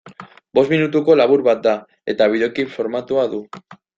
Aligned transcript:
Bost 0.59 0.71
minutuko 0.75 1.17
labur 1.19 1.43
bat 1.49 1.61
da, 1.69 1.75
eta 2.13 2.27
bideoklip 2.37 2.75
formatua 2.79 3.29
du. 3.35 3.43